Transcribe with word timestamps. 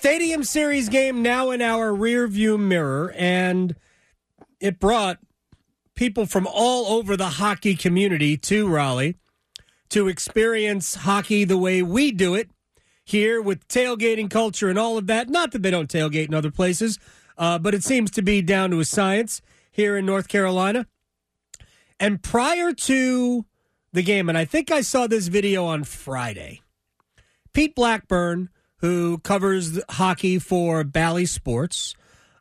Stadium 0.00 0.44
Series 0.44 0.88
game 0.88 1.20
now 1.20 1.50
in 1.50 1.60
our 1.60 1.92
rear 1.94 2.26
view 2.26 2.56
mirror, 2.56 3.12
and 3.18 3.76
it 4.58 4.80
brought 4.80 5.18
people 5.94 6.24
from 6.24 6.48
all 6.50 6.96
over 6.96 7.18
the 7.18 7.28
hockey 7.28 7.74
community 7.74 8.38
to 8.38 8.66
Raleigh 8.66 9.16
to 9.90 10.08
experience 10.08 10.94
hockey 10.94 11.44
the 11.44 11.58
way 11.58 11.82
we 11.82 12.12
do 12.12 12.34
it 12.34 12.48
here 13.04 13.42
with 13.42 13.68
tailgating 13.68 14.30
culture 14.30 14.70
and 14.70 14.78
all 14.78 14.96
of 14.96 15.06
that. 15.08 15.28
Not 15.28 15.52
that 15.52 15.62
they 15.62 15.70
don't 15.70 15.92
tailgate 15.92 16.28
in 16.28 16.34
other 16.34 16.50
places, 16.50 16.98
uh, 17.36 17.58
but 17.58 17.74
it 17.74 17.84
seems 17.84 18.10
to 18.12 18.22
be 18.22 18.40
down 18.40 18.70
to 18.70 18.80
a 18.80 18.86
science 18.86 19.42
here 19.70 19.98
in 19.98 20.06
North 20.06 20.28
Carolina. 20.28 20.86
And 21.98 22.22
prior 22.22 22.72
to 22.72 23.44
the 23.92 24.02
game, 24.02 24.30
and 24.30 24.38
I 24.38 24.46
think 24.46 24.70
I 24.70 24.80
saw 24.80 25.06
this 25.06 25.28
video 25.28 25.66
on 25.66 25.84
Friday, 25.84 26.62
Pete 27.52 27.74
Blackburn, 27.74 28.48
who 28.80 29.18
covers 29.18 29.80
hockey 29.90 30.38
for 30.38 30.84
Bally 30.84 31.26
Sports, 31.26 31.94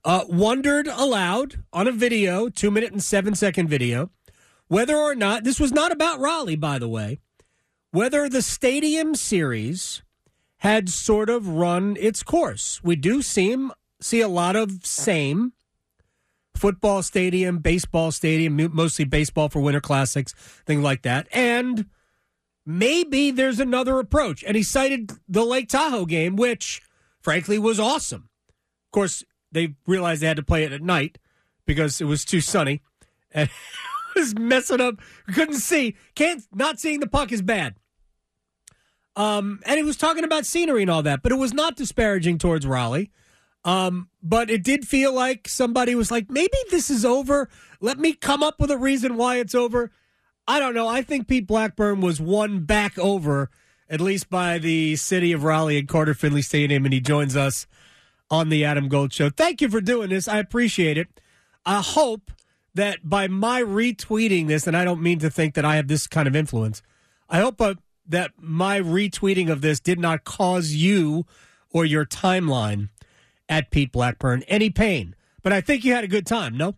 uh, 0.05 0.25
wondered 0.27 0.87
aloud 0.87 1.63
on 1.73 1.87
a 1.87 1.91
video, 1.91 2.49
two 2.49 2.71
minute 2.71 2.91
and 2.91 3.03
seven 3.03 3.35
second 3.35 3.67
video, 3.67 4.09
whether 4.67 4.95
or 4.95 5.15
not 5.15 5.43
this 5.43 5.59
was 5.59 5.71
not 5.71 5.91
about 5.91 6.19
Raleigh, 6.19 6.55
by 6.55 6.79
the 6.79 6.89
way, 6.89 7.19
whether 7.91 8.29
the 8.29 8.41
stadium 8.41 9.15
series 9.15 10.01
had 10.57 10.89
sort 10.89 11.29
of 11.29 11.47
run 11.47 11.97
its 11.99 12.23
course. 12.23 12.81
We 12.83 12.95
do 12.95 13.21
seem 13.21 13.71
see 14.01 14.21
a 14.21 14.27
lot 14.27 14.55
of 14.55 14.85
same 14.85 15.53
football 16.55 17.01
stadium, 17.01 17.59
baseball 17.59 18.11
stadium, 18.11 18.69
mostly 18.73 19.05
baseball 19.05 19.49
for 19.49 19.61
winter 19.61 19.81
classics, 19.81 20.33
things 20.65 20.83
like 20.83 21.01
that. 21.03 21.27
And 21.31 21.85
maybe 22.69 23.31
there's 23.31 23.59
another 23.59 23.97
approach. 23.97 24.43
And 24.43 24.55
he 24.55 24.61
cited 24.61 25.11
the 25.27 25.43
Lake 25.43 25.69
Tahoe 25.69 26.05
game, 26.05 26.35
which 26.35 26.81
frankly 27.19 27.57
was 27.57 27.79
awesome. 27.79 28.29
Of 28.87 28.91
course, 28.91 29.23
they 29.51 29.75
realized 29.87 30.21
they 30.21 30.27
had 30.27 30.37
to 30.37 30.43
play 30.43 30.63
it 30.63 30.71
at 30.71 30.81
night 30.81 31.17
because 31.65 31.99
it 31.99 32.05
was 32.05 32.23
too 32.23 32.41
sunny. 32.41 32.81
And 33.31 33.47
was 34.15 34.33
messing 34.35 34.81
up. 34.81 34.95
Couldn't 35.35 35.59
see. 35.59 35.95
Can't 36.15 36.41
not 36.51 36.79
seeing 36.79 36.99
the 36.99 37.05
puck 37.05 37.31
is 37.31 37.43
bad. 37.43 37.75
Um, 39.15 39.59
and 39.67 39.77
he 39.77 39.83
was 39.83 39.97
talking 39.97 40.23
about 40.23 40.47
scenery 40.47 40.81
and 40.81 40.89
all 40.89 41.03
that, 41.03 41.21
but 41.21 41.31
it 41.31 41.35
was 41.35 41.53
not 41.53 41.75
disparaging 41.75 42.39
towards 42.39 42.65
Raleigh. 42.65 43.11
Um, 43.63 44.09
but 44.23 44.49
it 44.49 44.63
did 44.63 44.87
feel 44.87 45.13
like 45.13 45.47
somebody 45.47 45.93
was 45.93 46.09
like, 46.09 46.27
maybe 46.27 46.57
this 46.71 46.89
is 46.89 47.05
over. 47.05 47.49
Let 47.81 47.99
me 47.99 48.13
come 48.13 48.41
up 48.41 48.59
with 48.59 48.71
a 48.71 48.77
reason 48.79 49.15
why 49.15 49.35
it's 49.37 49.53
over. 49.53 49.91
I 50.49 50.57
don't 50.57 50.73
know. 50.73 50.87
I 50.87 51.03
think 51.03 51.27
Pete 51.27 51.45
Blackburn 51.45 52.01
was 52.01 52.19
won 52.19 52.61
back 52.61 52.97
over, 52.97 53.51
at 53.87 54.01
least 54.01 54.31
by 54.31 54.57
the 54.57 54.95
city 54.95 55.31
of 55.31 55.43
Raleigh 55.43 55.77
and 55.77 55.87
Carter 55.87 56.15
Finley 56.15 56.41
Stadium, 56.41 56.85
and 56.85 56.93
he 56.93 56.99
joins 56.99 57.37
us 57.37 57.67
on 58.31 58.49
the 58.49 58.65
Adam 58.65 58.89
Gold 58.89 59.13
Show. 59.13 59.29
Thank 59.29 59.61
you 59.61 59.69
for 59.69 59.79
doing 59.79 60.09
this. 60.09 60.27
I 60.27 60.39
appreciate 60.39 60.97
it. 60.97 61.07
I 61.67 61.81
hope 61.81 62.31
that 62.73 63.07
by 63.07 63.27
my 63.27 63.61
retweeting 63.61 64.47
this, 64.47 64.65
and 64.65 64.75
I 64.75 64.83
don't 64.83 65.03
mean 65.03 65.19
to 65.19 65.29
think 65.29 65.53
that 65.53 65.65
I 65.65 65.75
have 65.75 65.87
this 65.87 66.07
kind 66.07 66.27
of 66.27 66.35
influence, 66.35 66.81
I 67.29 67.41
hope 67.41 67.61
uh, 67.61 67.75
that 68.07 68.31
my 68.35 68.81
retweeting 68.81 69.51
of 69.51 69.61
this 69.61 69.79
did 69.79 69.99
not 69.99 70.23
cause 70.23 70.71
you 70.71 71.27
or 71.69 71.85
your 71.85 72.07
timeline 72.07 72.89
at 73.47 73.69
Pete 73.69 73.91
Blackburn 73.91 74.41
any 74.47 74.71
pain. 74.71 75.15
But 75.43 75.53
I 75.53 75.61
think 75.61 75.85
you 75.85 75.93
had 75.93 76.03
a 76.03 76.07
good 76.07 76.25
time, 76.25 76.57
no? 76.57 76.73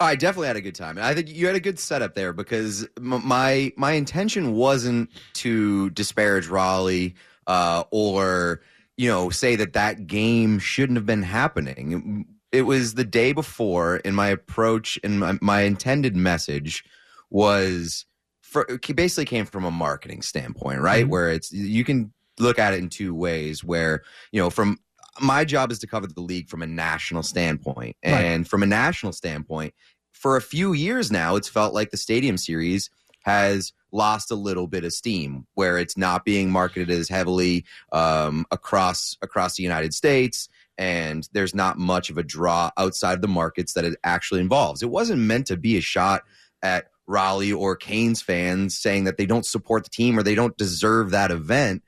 I 0.00 0.16
definitely 0.16 0.46
had 0.46 0.56
a 0.56 0.62
good 0.62 0.74
time. 0.74 0.98
I 0.98 1.14
think 1.14 1.28
you 1.28 1.46
had 1.46 1.56
a 1.56 1.60
good 1.60 1.78
setup 1.78 2.14
there 2.14 2.32
because 2.32 2.88
my 2.98 3.70
my 3.76 3.92
intention 3.92 4.54
wasn't 4.54 5.10
to 5.34 5.90
disparage 5.90 6.48
Raleigh 6.48 7.14
uh, 7.46 7.84
or 7.90 8.62
you 8.96 9.08
know 9.08 9.28
say 9.28 9.56
that 9.56 9.74
that 9.74 10.06
game 10.06 10.58
shouldn't 10.58 10.96
have 10.96 11.06
been 11.06 11.22
happening. 11.22 12.24
It 12.50 12.62
was 12.62 12.94
the 12.94 13.04
day 13.04 13.32
before, 13.32 14.00
and 14.04 14.16
my 14.16 14.28
approach 14.28 14.98
and 15.04 15.20
my, 15.20 15.38
my 15.40 15.60
intended 15.60 16.16
message 16.16 16.82
was 17.28 18.06
for, 18.40 18.66
basically 18.94 19.26
came 19.26 19.46
from 19.46 19.64
a 19.64 19.70
marketing 19.70 20.22
standpoint, 20.22 20.80
right? 20.80 21.02
Mm-hmm. 21.02 21.10
Where 21.10 21.30
it's 21.30 21.52
you 21.52 21.84
can 21.84 22.12
look 22.38 22.58
at 22.58 22.72
it 22.72 22.80
in 22.80 22.88
two 22.88 23.14
ways. 23.14 23.62
Where 23.62 24.02
you 24.32 24.40
know, 24.40 24.48
from 24.48 24.78
my 25.20 25.44
job 25.44 25.70
is 25.70 25.78
to 25.80 25.86
cover 25.86 26.06
the 26.06 26.20
league 26.20 26.48
from 26.48 26.62
a 26.62 26.66
national 26.66 27.22
standpoint, 27.22 27.96
and 28.02 28.40
right. 28.40 28.48
from 28.48 28.62
a 28.62 28.66
national 28.66 29.12
standpoint, 29.12 29.74
for 30.12 30.36
a 30.36 30.42
few 30.42 30.72
years 30.72 31.10
now, 31.10 31.36
it's 31.36 31.48
felt 31.48 31.74
like 31.74 31.90
the 31.90 31.96
Stadium 31.96 32.36
Series 32.36 32.90
has 33.22 33.72
lost 33.92 34.30
a 34.30 34.34
little 34.34 34.66
bit 34.66 34.84
of 34.84 34.92
steam 34.92 35.46
where 35.54 35.78
it's 35.78 35.96
not 35.96 36.24
being 36.24 36.50
marketed 36.50 36.90
as 36.90 37.08
heavily 37.08 37.64
um, 37.92 38.46
across 38.50 39.16
across 39.22 39.56
the 39.56 39.62
United 39.62 39.92
States 39.92 40.48
and 40.78 41.28
there's 41.32 41.54
not 41.54 41.76
much 41.76 42.08
of 42.08 42.16
a 42.16 42.22
draw 42.22 42.70
outside 42.78 43.12
of 43.12 43.20
the 43.20 43.28
markets 43.28 43.74
that 43.74 43.84
it 43.84 43.98
actually 44.02 44.40
involves. 44.40 44.82
It 44.82 44.88
wasn't 44.88 45.20
meant 45.20 45.46
to 45.48 45.58
be 45.58 45.76
a 45.76 45.82
shot 45.82 46.22
at 46.62 46.86
Raleigh 47.06 47.52
or 47.52 47.76
Canes 47.76 48.22
fans 48.22 48.78
saying 48.78 49.04
that 49.04 49.18
they 49.18 49.26
don't 49.26 49.44
support 49.44 49.84
the 49.84 49.90
team 49.90 50.18
or 50.18 50.22
they 50.22 50.34
don't 50.34 50.56
deserve 50.56 51.10
that 51.10 51.30
event 51.30 51.82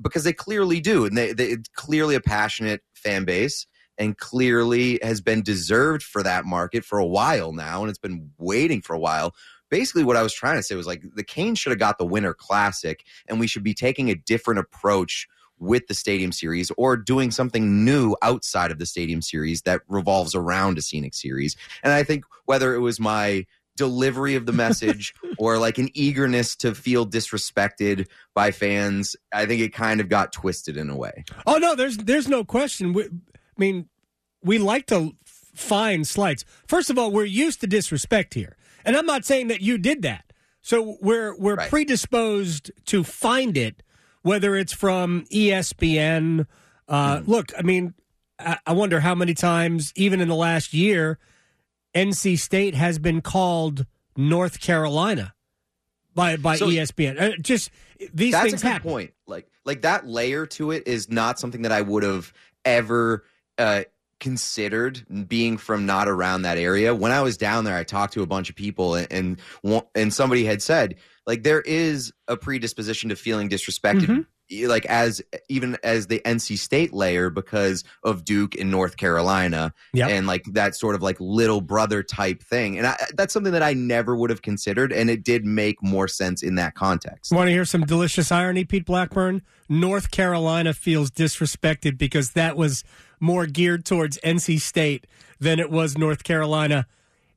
because 0.00 0.24
they 0.24 0.32
clearly 0.32 0.80
do. 0.80 1.04
And 1.04 1.16
they, 1.16 1.32
they 1.32 1.56
clearly 1.74 2.14
a 2.14 2.20
passionate 2.20 2.82
fan 2.94 3.24
base 3.24 3.66
and 3.98 4.16
clearly 4.16 4.98
has 5.02 5.20
been 5.20 5.42
deserved 5.42 6.02
for 6.02 6.22
that 6.22 6.44
market 6.44 6.84
for 6.84 6.98
a 6.98 7.06
while 7.06 7.52
now. 7.52 7.82
And 7.82 7.90
it's 7.90 7.98
been 7.98 8.30
waiting 8.38 8.80
for 8.80 8.94
a 8.94 8.98
while. 8.98 9.34
Basically, 9.70 10.04
what 10.04 10.16
I 10.16 10.22
was 10.22 10.34
trying 10.34 10.56
to 10.56 10.62
say 10.62 10.74
was 10.74 10.86
like 10.86 11.02
the 11.14 11.24
Canes 11.24 11.58
should 11.58 11.70
have 11.70 11.78
got 11.78 11.98
the 11.98 12.04
Winter 12.04 12.34
Classic, 12.34 13.04
and 13.26 13.40
we 13.40 13.46
should 13.46 13.62
be 13.62 13.72
taking 13.74 14.10
a 14.10 14.14
different 14.14 14.60
approach 14.60 15.26
with 15.58 15.86
the 15.86 15.94
Stadium 15.94 16.32
Series 16.32 16.70
or 16.76 16.96
doing 16.96 17.30
something 17.30 17.84
new 17.84 18.16
outside 18.20 18.70
of 18.70 18.78
the 18.78 18.84
Stadium 18.84 19.22
Series 19.22 19.62
that 19.62 19.80
revolves 19.88 20.34
around 20.34 20.76
a 20.76 20.82
scenic 20.82 21.14
series. 21.14 21.56
And 21.82 21.92
I 21.92 22.02
think 22.02 22.24
whether 22.44 22.74
it 22.74 22.80
was 22.80 22.98
my 23.00 23.46
delivery 23.76 24.34
of 24.34 24.46
the 24.46 24.52
message 24.52 25.14
or 25.38 25.58
like 25.58 25.78
an 25.78 25.88
eagerness 25.94 26.56
to 26.56 26.74
feel 26.74 27.06
disrespected 27.06 28.06
by 28.34 28.50
fans 28.50 29.16
i 29.32 29.46
think 29.46 29.60
it 29.60 29.72
kind 29.72 30.00
of 30.00 30.08
got 30.08 30.32
twisted 30.32 30.76
in 30.76 30.90
a 30.90 30.96
way. 30.96 31.24
Oh 31.46 31.58
no 31.58 31.74
there's 31.74 31.96
there's 31.96 32.28
no 32.28 32.44
question. 32.44 32.92
We, 32.92 33.04
i 33.04 33.08
mean 33.58 33.88
we 34.42 34.58
like 34.58 34.86
to 34.86 35.12
find 35.54 36.06
slights. 36.06 36.44
First 36.66 36.90
of 36.90 36.98
all 36.98 37.10
we're 37.10 37.24
used 37.24 37.60
to 37.60 37.66
disrespect 37.66 38.34
here. 38.34 38.56
And 38.84 38.96
i'm 38.96 39.06
not 39.06 39.24
saying 39.24 39.48
that 39.48 39.60
you 39.60 39.78
did 39.78 40.02
that. 40.02 40.32
So 40.60 40.96
we're 41.00 41.36
we're 41.38 41.56
right. 41.56 41.70
predisposed 41.70 42.70
to 42.86 43.04
find 43.04 43.56
it 43.56 43.82
whether 44.22 44.54
it's 44.54 44.72
from 44.72 45.24
espn 45.32 46.46
uh, 46.88 47.16
mm. 47.16 47.28
look 47.28 47.52
i 47.58 47.62
mean 47.62 47.94
I, 48.38 48.58
I 48.66 48.72
wonder 48.72 49.00
how 49.00 49.14
many 49.14 49.34
times 49.34 49.92
even 49.96 50.20
in 50.20 50.28
the 50.28 50.34
last 50.34 50.72
year 50.72 51.18
NC 51.94 52.38
State 52.38 52.74
has 52.74 52.98
been 52.98 53.20
called 53.20 53.86
North 54.16 54.60
Carolina 54.60 55.34
by 56.14 56.36
by 56.36 56.56
so, 56.56 56.66
ESPN. 56.66 57.20
Uh, 57.20 57.36
just 57.40 57.70
these 58.12 58.32
that's 58.32 58.50
things 58.50 58.64
a 58.64 58.68
happen. 58.68 58.90
point. 58.90 59.14
Like 59.26 59.48
like 59.64 59.82
that 59.82 60.06
layer 60.06 60.46
to 60.46 60.70
it 60.70 60.86
is 60.86 61.10
not 61.10 61.38
something 61.38 61.62
that 61.62 61.72
I 61.72 61.80
would 61.80 62.02
have 62.02 62.32
ever 62.64 63.24
uh, 63.58 63.82
considered 64.20 65.04
being 65.28 65.56
from 65.56 65.86
not 65.86 66.08
around 66.08 66.42
that 66.42 66.58
area. 66.58 66.94
When 66.94 67.12
I 67.12 67.22
was 67.22 67.36
down 67.36 67.64
there, 67.64 67.76
I 67.76 67.84
talked 67.84 68.14
to 68.14 68.22
a 68.22 68.26
bunch 68.26 68.50
of 68.50 68.56
people, 68.56 68.94
and 68.94 69.38
and, 69.64 69.84
and 69.94 70.12
somebody 70.12 70.44
had 70.44 70.62
said 70.62 70.96
like 71.26 71.42
there 71.42 71.60
is 71.60 72.12
a 72.28 72.36
predisposition 72.36 73.10
to 73.10 73.16
feeling 73.16 73.48
disrespected 73.48 74.02
mm-hmm 74.02 74.20
like 74.64 74.84
as 74.86 75.22
even 75.48 75.76
as 75.82 76.06
the 76.06 76.20
NC 76.24 76.58
State 76.58 76.92
layer 76.92 77.30
because 77.30 77.84
of 78.04 78.24
Duke 78.24 78.54
in 78.54 78.70
North 78.70 78.96
Carolina 78.96 79.72
yep. 79.92 80.10
and 80.10 80.26
like 80.26 80.44
that 80.52 80.76
sort 80.76 80.94
of 80.94 81.02
like 81.02 81.16
little 81.20 81.60
brother 81.60 82.02
type 82.02 82.42
thing. 82.42 82.76
And 82.78 82.86
I, 82.86 82.96
that's 83.14 83.32
something 83.32 83.52
that 83.52 83.62
I 83.62 83.72
never 83.72 84.16
would 84.16 84.30
have 84.30 84.42
considered 84.42 84.92
and 84.92 85.08
it 85.08 85.24
did 85.24 85.44
make 85.44 85.82
more 85.82 86.08
sense 86.08 86.42
in 86.42 86.56
that 86.56 86.74
context. 86.74 87.32
Want 87.32 87.48
to 87.48 87.52
hear 87.52 87.64
some 87.64 87.82
delicious 87.82 88.30
irony, 88.30 88.64
Pete 88.64 88.84
Blackburn? 88.84 89.42
North 89.68 90.10
Carolina 90.10 90.74
feels 90.74 91.10
disrespected 91.10 91.96
because 91.96 92.32
that 92.32 92.56
was 92.56 92.84
more 93.20 93.46
geared 93.46 93.84
towards 93.84 94.18
NC 94.18 94.60
State 94.60 95.06
than 95.40 95.58
it 95.58 95.70
was 95.70 95.96
North 95.96 96.24
Carolina 96.24 96.86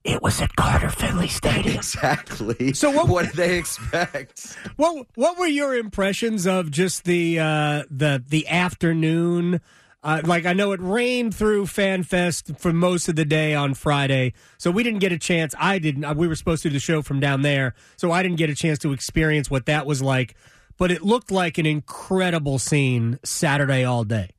it 0.05 0.21
was 0.21 0.39
at 0.41 0.55
Carter 0.55 0.89
Finley 0.89 1.27
Stadium. 1.27 1.75
Exactly. 1.85 2.73
So 2.73 2.91
what, 2.91 3.07
what 3.07 3.25
did 3.25 3.35
they 3.35 3.57
expect? 3.57 4.55
What 4.75 5.07
What 5.15 5.37
were 5.37 5.47
your 5.47 5.75
impressions 5.75 6.45
of 6.45 6.71
just 6.71 7.03
the 7.05 7.39
uh, 7.39 7.83
the 7.89 8.23
the 8.27 8.47
afternoon? 8.47 9.61
Uh, 10.03 10.21
like 10.23 10.45
I 10.45 10.53
know 10.53 10.71
it 10.71 10.79
rained 10.81 11.33
through 11.33 11.65
FanFest 11.65 12.59
for 12.59 12.71
most 12.71 13.07
of 13.09 13.15
the 13.15 13.25
day 13.25 13.55
on 13.55 13.73
Friday, 13.73 14.33
so 14.57 14.69
we 14.69 14.83
didn't 14.83 14.99
get 14.99 15.11
a 15.11 15.17
chance. 15.17 15.55
I 15.57 15.79
didn't. 15.79 16.03
Uh, 16.05 16.13
we 16.13 16.27
were 16.27 16.35
supposed 16.35 16.61
to 16.63 16.69
do 16.69 16.73
the 16.73 16.79
show 16.79 17.01
from 17.01 17.19
down 17.19 17.41
there, 17.41 17.73
so 17.97 18.11
I 18.11 18.21
didn't 18.21 18.37
get 18.37 18.49
a 18.51 18.55
chance 18.55 18.77
to 18.79 18.93
experience 18.93 19.49
what 19.49 19.65
that 19.65 19.85
was 19.87 20.03
like. 20.03 20.35
But 20.77 20.91
it 20.91 21.01
looked 21.01 21.31
like 21.31 21.57
an 21.57 21.65
incredible 21.65 22.59
scene 22.59 23.17
Saturday 23.23 23.83
all 23.83 24.03
day. 24.03 24.34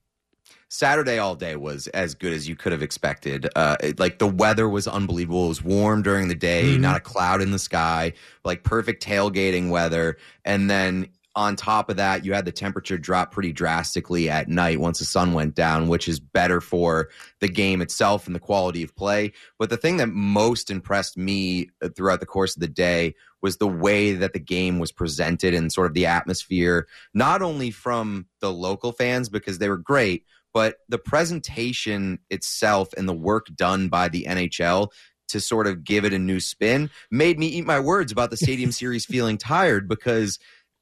Saturday 0.69 1.19
all 1.19 1.37
day 1.37 1.57
was 1.57 1.87
as 1.89 2.15
good 2.15 2.33
as 2.33 2.49
you 2.49 2.57
could 2.57 2.73
have 2.73 2.83
expected. 2.83 3.49
Uh, 3.55 3.77
it, 3.83 4.01
like 4.01 4.19
the 4.19 4.27
weather 4.27 4.69
was 4.69 4.89
unbelievable. 4.89 5.47
It 5.47 5.49
was 5.49 5.65
warm 5.65 6.03
during 6.03 6.29
the 6.29 6.35
day, 6.35 6.65
mm-hmm. 6.65 6.83
not 6.83 6.97
a 6.97 7.01
cloud 7.01 7.41
in 7.41 7.53
the 7.53 7.59
sky, 7.59 8.13
like 8.45 8.65
perfect 8.65 9.03
tailgating 9.03 9.71
weather. 9.71 10.17
And 10.45 10.69
then 10.69 11.09
on 11.37 11.55
top 11.55 11.91
of 11.91 11.99
that, 11.99 12.25
you 12.25 12.33
had 12.33 12.47
the 12.47 12.53
temperature 12.53 12.97
drop 12.97 13.31
pretty 13.31 13.53
drastically 13.53 14.31
at 14.31 14.49
night 14.49 14.81
once 14.81 14.99
the 14.99 15.05
sun 15.05 15.35
went 15.35 15.55
down, 15.55 15.87
which 15.87 16.09
is 16.09 16.19
better 16.19 16.63
for 16.63 17.11
the 17.41 17.49
game 17.49 17.83
itself 17.83 18.27
and 18.27 18.35
the 18.35 18.41
quality 18.41 18.83
of 18.83 18.97
play. 18.97 19.33
But 19.59 19.69
the 19.69 19.77
thing 19.77 19.99
that 19.99 20.09
most 20.09 20.71
impressed 20.71 21.19
me 21.19 21.69
uh, 21.83 21.91
throughout 21.91 22.21
the 22.21 22.27
course 22.27 22.57
of 22.57 22.61
the 22.61 22.69
day 22.69 23.15
was 23.43 23.59
the 23.59 23.69
way 23.69 24.15
that 24.15 24.33
the 24.33 24.41
game 24.41 24.79
was 24.79 24.93
presented 24.93 25.53
and 25.53 25.71
sort 25.71 25.89
of 25.89 25.95
the 25.95 26.07
atmosphere, 26.07 26.89
not 27.13 27.43
only 27.43 27.71
from 27.71 28.27
the 28.41 28.51
local 28.51 28.93
fans 28.93 29.29
because 29.29 29.59
they 29.59 29.69
were 29.69 29.77
great, 29.77 30.25
but 30.57 30.77
the 30.89 30.97
presentation 30.97 32.19
itself 32.31 32.95
and 32.97 33.07
the 33.07 33.13
work 33.13 33.49
done 33.55 33.91
by 33.91 34.09
the 34.09 34.25
NHL 34.27 34.89
to 35.29 35.39
sort 35.39 35.67
of 35.67 35.85
give 35.85 36.07
it 36.07 36.15
a 36.15 36.19
new 36.19 36.41
spin 36.41 36.89
made 37.11 37.39
me 37.39 37.47
eat 37.47 37.67
my 37.67 37.79
words 37.79 38.11
about 38.11 38.31
the 38.31 38.39
stadium 38.39 38.73
series 38.83 39.05
feeling 39.05 39.37
tired 39.37 39.87
because 39.87 40.39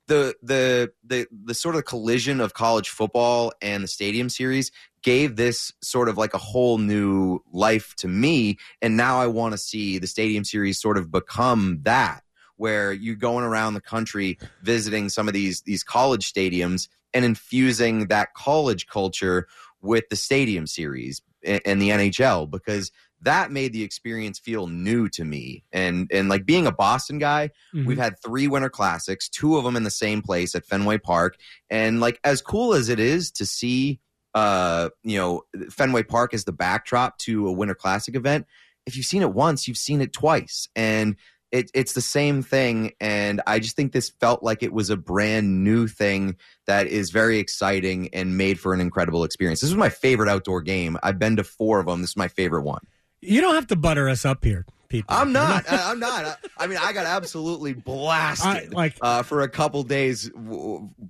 the 0.06 0.32
the 0.44 0.93
the 1.05 1.26
the 1.44 1.55
sort 1.55 1.75
of 1.75 1.85
collision 1.87 2.41
of 2.41 2.55
college 2.55 2.88
football 2.88 3.50
and 3.61 3.82
the 3.82 3.88
stadium 3.88 4.29
series 4.29 4.71
gave 5.03 5.35
this 5.35 5.73
sort 5.82 6.09
of 6.09 6.17
like 6.17 6.35
a 6.35 6.38
whole 6.38 6.79
new 6.79 7.41
life 7.53 7.97
to 7.97 8.06
me. 8.06 8.59
And 8.81 8.97
now 8.97 9.19
I 9.19 9.27
want 9.27 9.55
to 9.55 9.59
see 9.59 9.99
the 9.99 10.06
stadium 10.06 10.44
series 10.44 10.81
sort 10.81 10.99
of 10.99 11.11
become 11.11 11.81
that 11.82 12.23
where 12.59 12.93
you're 12.93 13.17
going 13.17 13.44
around 13.44 13.75
the 13.75 13.81
country 13.81 14.38
visiting 14.62 15.09
some 15.09 15.27
of 15.27 15.35
these 15.35 15.62
these 15.62 15.82
college 15.82 16.32
stadiums 16.32 16.87
and 17.15 17.25
infusing 17.25 18.09
that 18.09 18.35
college 18.35 18.87
culture 18.88 19.47
with 19.85 20.09
the 20.09 20.17
stadium 20.17 20.67
series 20.67 21.23
and 21.45 21.81
the 21.81 21.91
NHL 21.91 22.51
because 22.51 22.91
that 23.21 23.51
made 23.51 23.73
the 23.73 23.83
experience 23.83 24.39
feel 24.39 24.67
new 24.67 25.09
to 25.11 25.25
me. 25.25 25.65
And 25.73 26.11
and 26.13 26.29
like 26.29 26.45
being 26.47 26.67
a 26.67 26.73
Boston 26.73 27.19
guy, 27.19 27.51
mm-hmm. 27.75 27.87
we've 27.87 27.99
had 27.99 28.15
three 28.25 28.49
winter 28.49 28.71
classics, 28.71 29.29
two 29.29 29.57
of 29.57 29.65
them 29.65 29.77
in 29.77 29.85
the 29.85 29.91
same 29.91 30.23
place 30.23 30.55
at 30.55 30.67
Fenway 30.67 30.99
Park. 30.99 31.37
And 31.71 32.01
like 32.01 32.19
as 32.25 32.43
cool 32.43 32.75
as 32.75 32.89
it 32.89 32.99
is 32.99 33.31
to 33.33 33.47
see 33.47 34.01
uh, 34.35 34.91
you 35.05 35.17
know, 35.17 35.43
Fenway 35.71 36.03
Park 36.03 36.35
as 36.35 36.45
the 36.45 36.53
backdrop 36.53 37.19
to 37.19 37.47
a 37.47 37.53
winter 37.53 37.75
classic 37.75 38.17
event, 38.17 38.47
if 38.85 38.97
you've 38.97 39.07
seen 39.07 39.23
it 39.23 39.33
once, 39.33 39.69
you've 39.69 39.79
seen 39.79 40.01
it 40.01 40.13
twice. 40.13 40.69
And 40.75 41.17
it, 41.55 41.71
it's 41.73 41.93
the 41.93 42.01
same 42.01 42.43
thing. 42.43 42.93
And 43.01 43.41
I 43.47 43.61
just 43.61 43.77
think 43.77 43.93
this 43.93 44.11
felt 44.11 44.43
like 44.43 44.65
it 44.65 44.73
was 44.73 44.91
a 44.91 44.97
brand 44.97 45.62
new 45.62 45.87
thing 45.87 46.37
that 46.67 46.89
is 46.89 47.11
very 47.11 47.39
exciting 47.39 48.09
and 48.12 48.37
made 48.37 48.59
for 48.59 48.75
an 48.75 48.81
incredible 48.81 49.23
experience. 49.23 49.61
This 49.61 49.71
is 49.71 49.77
my 49.77 49.89
favorite 49.89 50.29
outdoor 50.29 50.62
game. 50.62 50.99
I've 51.05 51.21
been 51.21 51.37
to 51.37 51.45
four 51.45 51.79
of 51.79 51.87
them. 51.87 52.01
This 52.01 52.11
is 52.11 52.17
my 52.17 52.27
favorite 52.27 52.62
one. 52.62 52.81
You 53.21 53.41
don't 53.41 53.55
have 53.55 53.69
to 53.69 53.77
butter 53.77 54.09
us 54.09 54.25
up 54.25 54.45
here. 54.45 54.67
People. 54.89 55.17
I'm 55.17 55.33
not. 55.33 55.65
I'm 55.69 55.99
not. 55.99 56.39
I 56.59 56.67
mean, 56.67 56.79
I 56.81 56.93
got 56.93 57.06
absolutely 57.06 57.73
blasted 57.73 58.47
I, 58.47 58.77
like 58.77 58.97
uh, 59.01 59.23
for 59.23 59.41
a 59.41 59.49
couple 59.49 59.83
days 59.83 60.31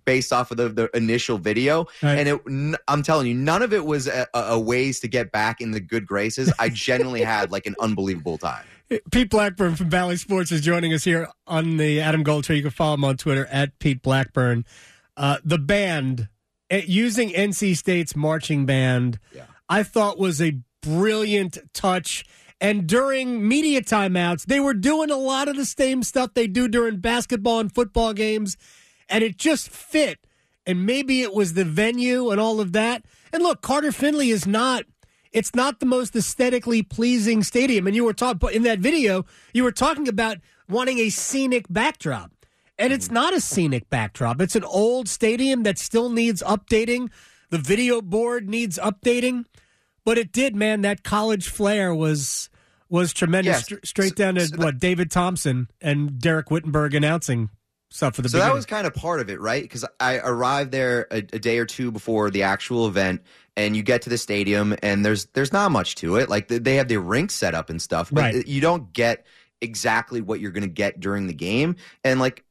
based 0.05 0.32
off 0.32 0.50
of 0.50 0.56
the, 0.56 0.69
the 0.69 0.96
initial 0.96 1.38
video, 1.38 1.87
right. 2.02 2.19
and 2.19 2.29
it, 2.29 2.81
I'm 2.88 3.02
telling 3.02 3.26
you, 3.26 3.35
none 3.35 3.61
of 3.62 3.75
it 3.75 3.85
was 3.85 4.06
a, 4.06 4.26
a 4.32 4.58
ways 4.58 5.00
to 5.00 5.08
get 5.08 5.32
back 5.32 5.61
in 5.61 5.73
the 5.73 5.81
good 5.81 6.06
graces. 6.06 6.50
I 6.58 6.70
genuinely 6.70 7.23
had 7.23 7.50
like 7.50 7.67
an 7.67 7.75
unbelievable 7.79 8.38
time. 8.38 8.64
Pete 9.11 9.31
Blackburn 9.31 9.76
from 9.76 9.88
Bally 9.88 10.17
Sports 10.17 10.52
is 10.52 10.61
joining 10.61 10.93
us 10.93 11.05
here 11.05 11.29
on 11.46 11.76
the 11.76 12.00
Adam 12.00 12.23
Gold 12.23 12.44
Show. 12.44 12.52
You 12.52 12.62
can 12.62 12.70
follow 12.70 12.94
him 12.94 13.05
on 13.05 13.17
Twitter 13.17 13.46
at 13.46 13.79
Pete 13.79 14.02
Blackburn. 14.02 14.64
Uh, 15.17 15.38
the 15.44 15.58
band 15.58 16.29
eh, 16.70 16.82
using 16.87 17.31
NC 17.31 17.76
State's 17.76 18.17
marching 18.17 18.67
band, 18.67 19.19
yeah. 19.32 19.44
I 19.69 19.82
thought 19.82 20.19
was 20.19 20.41
a 20.41 20.58
brilliant 20.82 21.58
touch. 21.73 22.25
And 22.61 22.87
during 22.87 23.46
media 23.46 23.82
timeouts, 23.82 24.46
they 24.46 24.61
were 24.61 24.75
doing 24.75 25.11
a 25.11 25.17
lot 25.17 25.49
of 25.49 25.56
the 25.56 25.64
same 25.64 26.02
stuff 26.02 26.35
they 26.35 26.46
do 26.46 26.69
during 26.69 26.99
basketball 26.99 27.61
and 27.61 27.73
football 27.73 28.12
games, 28.12 28.56
and 29.08 29.23
it 29.25 29.37
just 29.37 29.69
fit. 29.69 30.26
And 30.67 30.87
maybe 30.87 31.20
it 31.23 31.35
was 31.35 31.55
the 31.55 31.64
venue 31.64 32.31
and 32.31 32.41
all 32.41 32.61
of 32.61 32.73
that. 32.73 33.05
And 33.32 33.43
look, 33.43 33.61
Carter 33.61 33.93
Finley 33.93 34.31
is 34.31 34.46
not 34.46 34.85
it's 35.34 35.54
not 35.54 35.81
the 35.81 35.86
most 35.86 36.14
aesthetically 36.14 36.82
pleasing 36.82 37.42
stadium. 37.42 37.86
And 37.86 37.94
you 37.94 38.04
were 38.04 38.14
talking 38.14 38.48
in 38.52 38.62
that 38.62 38.78
video, 38.78 39.26
you 39.52 39.64
were 39.64 39.72
talking 39.72 40.08
about 40.08 40.38
wanting 40.69 41.00
a 41.00 41.10
scenic 41.10 41.66
backdrop. 41.69 42.31
And 42.78 42.92
it's 42.92 43.06
mm-hmm. 43.06 43.14
not 43.14 43.34
a 43.34 43.40
scenic 43.40 43.90
backdrop. 43.90 44.40
It's 44.40 44.56
an 44.56 44.64
old 44.64 45.08
stadium 45.08 45.64
that 45.64 45.78
still 45.78 46.08
needs 46.08 46.42
updating. 46.42 47.10
The 47.50 47.58
video 47.58 48.00
board 48.00 48.48
needs 48.48 48.78
updating. 48.78 49.44
But 50.04 50.19
it 50.19 50.32
did, 50.32 50.54
man. 50.54 50.82
That 50.82 51.02
college 51.02 51.48
flair 51.48 51.94
was 51.94 52.48
was 52.88 53.12
tremendous. 53.12 53.70
Yes. 53.70 53.81
straight 53.84 54.14
down 54.14 54.36
to 54.36 54.46
so 54.46 54.56
what 54.56 54.78
David 54.78 55.10
Thompson 55.10 55.69
and 55.81 56.12
Dereck 56.12 56.44
Whittenburg 56.44 56.94
announcing 56.94 57.50
stuff 57.90 58.16
for 58.16 58.22
the. 58.22 58.28
So 58.28 58.38
beginning. 58.38 58.50
that 58.50 58.54
was 58.54 58.66
kind 58.66 58.86
of 58.86 58.94
part 58.94 59.20
of 59.20 59.31
it, 59.31 59.40
right? 59.40 59.62
Because 59.62 59.84
I 60.00 60.19
arrived 60.19 60.72
there 60.72 61.06
a, 61.10 61.19
a, 61.19 61.38
day 61.38 61.58
or 61.58 61.66
two 61.66 61.90
before 61.90 62.31
the 62.31 62.42
actual 62.42 62.86
event, 62.86 63.22
and 63.56 63.76
you 63.76 63.82
get 63.82 64.02
to 64.02 64.10
the 64.10 64.19
stadium, 64.19 64.76
and 64.82 65.04
there's 65.04 65.26
there's 65.26 65.52
not 65.52 65.70
much 65.70 65.94
to 65.96 66.16
it. 66.16 66.28
Like 66.28 66.48
they 66.48 66.76
have 66.76 66.88
the 66.88 66.98
rink 66.98 67.31
set 67.31 67.54
up 67.54 67.70
and 67.70 67.81
stuff, 67.81 68.10
but 68.12 68.34
right. 68.34 68.46
you 68.46 68.60
don't 68.60 68.92
get 68.92 69.26
exactly 69.60 70.20
what 70.20 70.40
you're 70.40 70.50
going 70.50 70.62
to 70.62 70.69
get 70.69 71.00
during 71.00 71.26
the 71.26 71.34
game. 71.34 71.76
And 72.02 72.20
like 72.20 72.44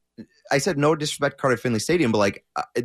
I 0.50 0.58
said, 0.58 0.78
no 0.78 0.94
disrespect 0.94 1.38
Carter 1.38 1.56
Finley 1.56 1.80
Stadium, 1.80 2.12
but 2.12 2.18
like 2.18 2.44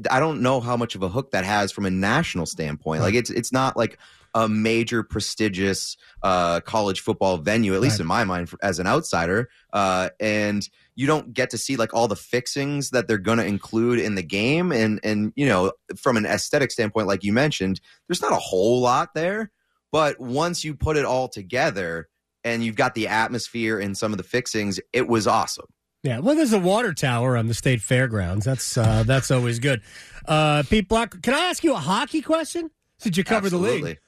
I 0.09 0.19
don't 0.19 0.41
know 0.41 0.59
how 0.59 0.77
much 0.77 0.95
of 0.95 1.03
a 1.03 1.09
hook 1.09 1.31
that 1.31 1.45
has 1.45 1.71
from 1.71 1.85
a 1.85 1.91
national 1.91 2.45
standpoint. 2.45 3.01
Like 3.01 3.13
it's 3.13 3.29
it's 3.29 3.51
not 3.51 3.77
like 3.77 3.97
a 4.35 4.47
major 4.47 5.03
prestigious 5.03 5.97
uh, 6.23 6.61
college 6.61 7.01
football 7.01 7.37
venue, 7.37 7.73
at 7.73 7.81
least 7.81 7.95
right. 7.95 8.01
in 8.01 8.07
my 8.07 8.23
mind, 8.23 8.49
for, 8.49 8.57
as 8.61 8.79
an 8.79 8.87
outsider. 8.87 9.49
Uh, 9.73 10.09
and 10.19 10.67
you 10.99 11.07
don't 11.07 11.33
get 11.33 11.49
to 11.51 11.57
see 11.57 11.77
like 11.77 11.93
all 11.93 12.09
the 12.09 12.15
fixings 12.17 12.89
that 12.89 13.07
they're 13.07 13.17
going 13.17 13.37
to 13.37 13.45
include 13.45 13.99
in 13.99 14.15
the 14.15 14.21
game, 14.21 14.73
and 14.73 14.99
and 15.01 15.31
you 15.37 15.47
know 15.47 15.71
from 15.95 16.17
an 16.17 16.25
aesthetic 16.25 16.71
standpoint, 16.71 17.07
like 17.07 17.23
you 17.23 17.31
mentioned, 17.31 17.79
there's 18.09 18.21
not 18.21 18.33
a 18.33 18.35
whole 18.35 18.81
lot 18.81 19.13
there. 19.15 19.49
But 19.93 20.19
once 20.19 20.65
you 20.65 20.75
put 20.75 20.97
it 20.97 21.05
all 21.05 21.29
together, 21.29 22.09
and 22.43 22.65
you've 22.65 22.75
got 22.75 22.95
the 22.95 23.07
atmosphere 23.07 23.79
and 23.79 23.97
some 23.97 24.11
of 24.11 24.17
the 24.17 24.25
fixings, 24.25 24.77
it 24.91 25.07
was 25.07 25.25
awesome. 25.25 25.67
Yeah, 26.03 26.19
well, 26.19 26.35
there's 26.35 26.51
a 26.51 26.59
water 26.59 26.93
tower 26.93 27.37
on 27.37 27.47
the 27.47 27.53
state 27.53 27.79
fairgrounds. 27.79 28.43
That's 28.43 28.77
uh, 28.77 29.03
that's 29.07 29.31
always 29.31 29.59
good. 29.59 29.81
Uh, 30.25 30.63
Pete 30.69 30.89
Black, 30.89 31.21
can 31.21 31.33
I 31.33 31.45
ask 31.45 31.63
you 31.63 31.75
a 31.75 31.79
hockey 31.79 32.21
question? 32.21 32.71
Did 32.99 33.15
you 33.15 33.23
cover 33.23 33.45
Absolutely. 33.45 33.79
the 33.79 33.85
league? 33.85 33.99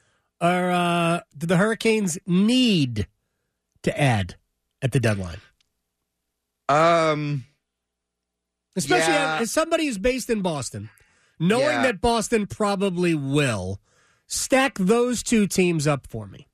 Or 0.42 0.72
uh, 0.72 1.22
do 1.38 1.48
the 1.48 1.56
Hurricanes 1.56 2.20
need 2.28 3.08
to 3.84 3.98
add 3.98 4.36
at 4.82 4.92
the 4.92 5.00
deadline? 5.00 5.38
Um, 6.72 7.46
especially 8.76 9.14
yeah. 9.14 9.40
as 9.42 9.52
somebody 9.52 9.86
who's 9.86 9.98
based 9.98 10.30
in 10.30 10.42
Boston, 10.42 10.90
knowing 11.40 11.66
yeah. 11.66 11.84
that 11.84 12.02
Boston 12.02 12.48
probably 12.48 13.14
will 13.14 13.80
stack 14.28 14.78
those 14.78 15.24
two 15.24 15.48
teams 15.48 15.88
up 15.88 16.08
for 16.08 16.28
me. 16.28 16.48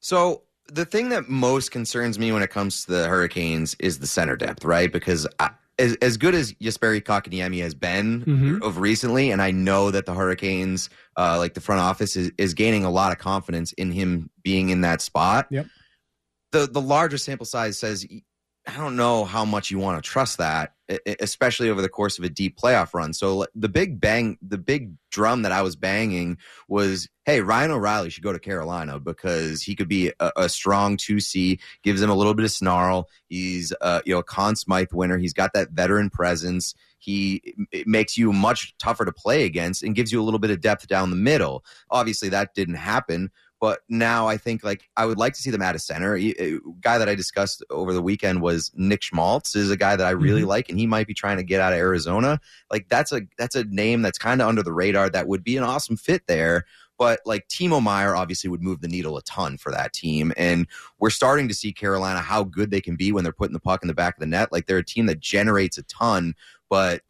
So 0.00 0.42
the 0.68 0.84
thing 0.84 1.08
that 1.08 1.28
most 1.28 1.70
concerns 1.70 2.18
me 2.18 2.30
when 2.30 2.42
it 2.42 2.50
comes 2.50 2.84
to 2.84 2.92
the 2.92 3.08
Hurricanes 3.08 3.74
is 3.80 3.98
the 3.98 4.06
center 4.06 4.36
depth, 4.36 4.64
right? 4.64 4.92
Because 4.92 5.26
I, 5.40 5.50
as, 5.78 5.96
as 5.96 6.16
good 6.16 6.34
as 6.34 6.52
Jesperi 6.54 7.02
Kotkaniemi 7.02 7.60
has 7.60 7.74
been 7.74 8.24
mm-hmm. 8.24 8.62
of 8.62 8.78
recently, 8.78 9.30
and 9.30 9.42
I 9.42 9.50
know 9.50 9.90
that 9.90 10.06
the 10.06 10.14
Hurricanes, 10.14 10.88
uh, 11.16 11.38
like 11.38 11.54
the 11.54 11.60
front 11.60 11.80
office, 11.80 12.16
is, 12.16 12.30
is 12.38 12.54
gaining 12.54 12.84
a 12.84 12.90
lot 12.90 13.12
of 13.12 13.18
confidence 13.18 13.72
in 13.72 13.90
him 13.90 14.30
being 14.42 14.68
in 14.68 14.82
that 14.82 15.00
spot. 15.00 15.48
Yep. 15.50 15.66
The 16.52 16.68
the 16.68 16.80
larger 16.80 17.18
sample 17.18 17.46
size 17.46 17.76
says 17.76 18.06
I 18.66 18.78
don't 18.78 18.96
know 18.96 19.24
how 19.26 19.44
much 19.44 19.70
you 19.70 19.78
want 19.78 20.02
to 20.02 20.08
trust 20.08 20.38
that, 20.38 20.72
especially 21.20 21.68
over 21.68 21.82
the 21.82 21.88
course 21.88 22.18
of 22.18 22.24
a 22.24 22.30
deep 22.30 22.58
playoff 22.58 22.94
run. 22.94 23.12
So 23.12 23.46
the 23.54 23.68
big 23.68 24.00
bang, 24.00 24.38
the 24.40 24.56
big 24.56 24.94
drum 25.10 25.42
that 25.42 25.52
I 25.52 25.60
was 25.60 25.76
banging 25.76 26.38
was, 26.66 27.06
hey, 27.26 27.42
Ryan 27.42 27.72
O'Reilly 27.72 28.08
should 28.08 28.24
go 28.24 28.32
to 28.32 28.38
Carolina 28.38 28.98
because 28.98 29.62
he 29.62 29.74
could 29.74 29.88
be 29.88 30.12
a, 30.18 30.32
a 30.36 30.48
strong 30.48 30.96
two 30.96 31.20
C, 31.20 31.60
gives 31.82 32.00
him 32.00 32.08
a 32.08 32.14
little 32.14 32.32
bit 32.32 32.44
of 32.44 32.50
snarl. 32.50 33.10
He's 33.26 33.74
uh, 33.82 34.00
you 34.06 34.14
know 34.14 34.20
a 34.20 34.24
Conn 34.24 34.56
Smythe 34.56 34.92
winner. 34.94 35.18
He's 35.18 35.34
got 35.34 35.52
that 35.52 35.72
veteran 35.72 36.08
presence. 36.08 36.74
He 36.96 37.54
makes 37.84 38.16
you 38.16 38.32
much 38.32 38.74
tougher 38.78 39.04
to 39.04 39.12
play 39.12 39.44
against 39.44 39.82
and 39.82 39.94
gives 39.94 40.10
you 40.10 40.22
a 40.22 40.24
little 40.24 40.40
bit 40.40 40.50
of 40.50 40.62
depth 40.62 40.88
down 40.88 41.10
the 41.10 41.16
middle. 41.16 41.66
Obviously, 41.90 42.30
that 42.30 42.54
didn't 42.54 42.76
happen. 42.76 43.30
But 43.64 43.80
now 43.88 44.28
I 44.28 44.36
think 44.36 44.62
like 44.62 44.90
I 44.94 45.06
would 45.06 45.16
like 45.16 45.32
to 45.32 45.40
see 45.40 45.48
them 45.48 45.62
at 45.62 45.74
a 45.74 45.78
center. 45.78 46.18
A 46.18 46.58
guy 46.82 46.98
that 46.98 47.08
I 47.08 47.14
discussed 47.14 47.64
over 47.70 47.94
the 47.94 48.02
weekend 48.02 48.42
was 48.42 48.70
Nick 48.74 49.00
Schmaltz 49.00 49.56
is 49.56 49.70
a 49.70 49.76
guy 49.78 49.96
that 49.96 50.06
I 50.06 50.10
really 50.10 50.42
mm-hmm. 50.42 50.50
like, 50.50 50.68
and 50.68 50.78
he 50.78 50.86
might 50.86 51.06
be 51.06 51.14
trying 51.14 51.38
to 51.38 51.42
get 51.42 51.62
out 51.62 51.72
of 51.72 51.78
Arizona. 51.78 52.42
Like 52.70 52.90
that's 52.90 53.10
a 53.10 53.22
that's 53.38 53.54
a 53.54 53.64
name 53.64 54.02
that's 54.02 54.18
kind 54.18 54.42
of 54.42 54.48
under 54.48 54.62
the 54.62 54.74
radar 54.74 55.08
that 55.08 55.28
would 55.28 55.42
be 55.42 55.56
an 55.56 55.62
awesome 55.62 55.96
fit 55.96 56.26
there. 56.26 56.66
But 56.98 57.20
like 57.24 57.48
Timo 57.48 57.82
Meier 57.82 58.14
obviously 58.14 58.50
would 58.50 58.62
move 58.62 58.82
the 58.82 58.86
needle 58.88 59.16
a 59.16 59.22
ton 59.22 59.56
for 59.56 59.72
that 59.72 59.94
team. 59.94 60.34
And 60.36 60.66
we're 60.98 61.08
starting 61.08 61.48
to 61.48 61.54
see 61.54 61.72
Carolina 61.72 62.20
how 62.20 62.44
good 62.44 62.70
they 62.70 62.82
can 62.82 62.96
be 62.96 63.12
when 63.12 63.24
they're 63.24 63.32
putting 63.32 63.54
the 63.54 63.60
puck 63.60 63.80
in 63.82 63.88
the 63.88 63.94
back 63.94 64.16
of 64.16 64.20
the 64.20 64.26
net. 64.26 64.52
Like 64.52 64.66
they're 64.66 64.76
a 64.76 64.84
team 64.84 65.06
that 65.06 65.20
generates 65.20 65.78
a 65.78 65.84
ton, 65.84 66.34
but 66.68 67.00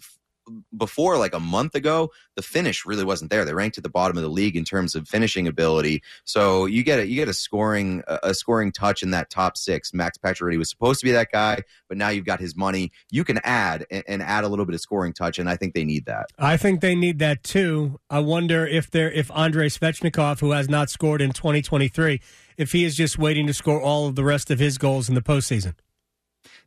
before 0.77 1.17
like 1.19 1.35
a 1.35 1.41
month 1.41 1.75
ago, 1.75 2.11
the 2.37 2.43
finish 2.43 2.85
really 2.85 3.05
wasn't 3.05 3.31
there. 3.31 3.45
They 3.45 3.55
ranked 3.55 3.79
at 3.79 3.85
the 3.85 3.91
bottom 3.91 4.17
of 4.17 4.23
the 4.23 4.29
league 4.29 4.57
in 4.57 4.65
terms 4.65 4.95
of 4.95 5.09
finishing 5.09 5.47
ability. 5.47 6.03
So 6.25 6.67
you 6.67 6.83
get 6.83 6.99
a 6.99 7.07
you 7.07 7.17
get 7.17 7.29
a 7.29 7.35
scoring 7.35 8.03
a 8.07 8.35
scoring 8.35 8.73
touch 8.73 9.03
in 9.03 9.11
that 9.11 9.31
top 9.31 9.57
six. 9.57 9.93
Max 9.95 10.19
Pacioretty 10.19 10.59
was 10.59 10.71
supposed 10.71 11.01
to 11.01 11.07
be 11.07 11.13
that 11.13 11.31
guy, 11.33 11.63
but 11.89 11.97
now 11.97 12.09
you've 12.09 12.27
got 12.27 12.41
his 12.41 12.57
money. 12.57 12.93
You 13.11 13.25
can 13.25 13.39
add 13.45 13.87
and, 13.91 14.05
and 14.07 14.23
add 14.23 14.45
a 14.45 14.49
little 14.49 14.67
bit 14.67 14.75
of 14.75 14.81
scoring 14.81 15.13
touch, 15.13 15.39
and 15.39 15.49
I 15.49 15.57
think 15.57 15.75
they 15.75 15.85
need 15.85 16.07
that. 16.07 16.27
I 16.39 16.57
think 16.57 16.81
they 16.81 16.95
need 16.95 17.19
that 17.21 17.43
too. 17.43 18.01
I 18.11 18.21
wonder 18.21 18.67
if 18.67 18.91
they're 18.91 19.11
if 19.11 19.31
Andrei 19.31 19.69
Svechnikov, 19.69 20.41
who 20.41 20.53
has 20.53 20.69
not 20.69 20.91
scored 20.91 21.21
in 21.21 21.33
2023, 21.33 22.21
if 22.57 22.73
he 22.73 22.85
is 22.85 22.97
just 22.97 23.19
waiting 23.19 23.47
to 23.47 23.55
score 23.55 23.81
all 23.81 24.07
of 24.07 24.15
the 24.15 24.25
rest 24.25 24.51
of 24.51 24.59
his 24.59 24.79
goals 24.79 25.09
in 25.09 25.15
the 25.15 25.23
postseason. 25.23 25.75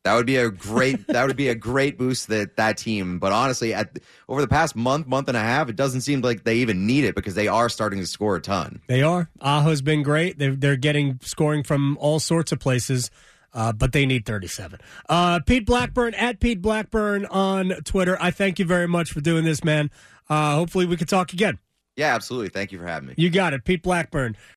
That 0.08 0.16
would 0.16 0.26
be 0.26 0.38
a 0.38 0.50
great 0.50 1.06
that 1.08 1.28
would 1.28 1.36
be 1.36 1.50
a 1.50 1.56
great 1.56 1.98
boost 1.98 2.30
that 2.30 2.56
that 2.56 2.78
team. 2.78 3.20
But 3.20 3.34
honestly, 3.34 3.74
at 3.74 4.00
over 4.30 4.40
the 4.40 4.48
past 4.48 4.74
month, 4.74 5.06
month 5.06 5.28
and 5.28 5.36
a 5.36 5.42
half, 5.42 5.68
it 5.68 5.76
doesn't 5.76 6.00
seem 6.00 6.22
like 6.22 6.46
they 6.46 6.56
even 6.60 6.88
need 6.88 7.04
it 7.04 7.14
because 7.14 7.36
they 7.36 7.50
are 7.50 7.68
starting 7.68 8.00
to 8.00 8.08
score 8.08 8.38
a 8.38 8.42
ton. 8.42 8.82
They 8.88 9.02
are. 9.02 9.30
Aho's 9.42 9.82
been 9.82 10.04
great. 10.04 10.40
They're, 10.40 10.56
they're 10.56 10.78
getting 10.78 11.20
scoring 11.22 11.64
from 11.64 11.98
all 12.00 12.22
sorts 12.22 12.54
of 12.54 12.60
places. 12.60 13.12
Uh, 13.54 13.74
but 13.74 13.92
they 13.92 14.06
need 14.06 14.26
37. 14.26 14.80
Uh, 15.10 15.40
Pete 15.46 15.66
Blackburn 15.66 16.14
at 16.14 16.40
Pete 16.40 16.62
Blackburn 16.62 17.26
on 17.26 17.70
Twitter. 17.84 18.18
I 18.22 18.32
thank 18.32 18.60
you 18.60 18.66
very 18.66 18.88
much 18.88 19.12
for 19.12 19.20
doing 19.20 19.44
this, 19.44 19.62
man. 19.62 19.90
Uh, 20.30 20.56
hopefully, 20.56 20.86
we 20.86 20.96
can 20.96 21.08
talk 21.08 21.34
again. 21.34 21.60
Yeah, 21.98 22.14
absolutely. 22.14 22.50
Thank 22.50 22.72
you 22.72 22.78
for 22.78 22.86
having 22.86 23.10
me. 23.10 23.16
You 23.18 23.30
got 23.32 23.54
it. 23.54 23.66
Pete 23.66 23.82
Blackburn 23.82 24.38